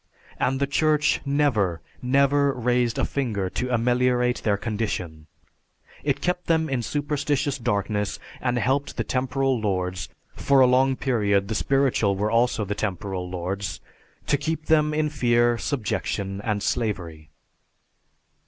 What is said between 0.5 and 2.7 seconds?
the Church never, never